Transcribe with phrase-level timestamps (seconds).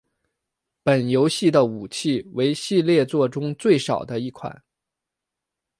[0.81, 4.63] 本游戏的武器为系列作中最少的一款。